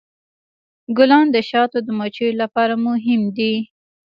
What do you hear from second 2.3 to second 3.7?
لپاره مهم دي.